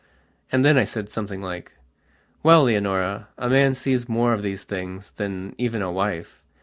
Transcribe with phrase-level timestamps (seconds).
[0.51, 1.73] And then I said something like:
[2.41, 6.41] "Well, Leonora, a man sees more of these things than even a wife.